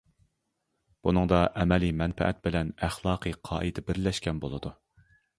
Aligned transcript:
بۇنىڭدا 1.07 1.41
ئەمەلىي 1.63 1.91
مەنپەئەت 1.99 2.39
بىلەن 2.47 2.71
ئەخلاقىي 2.87 3.35
قائىدە 3.49 3.83
بىرلەشكەن 3.91 4.41
بولىدۇ. 4.47 4.73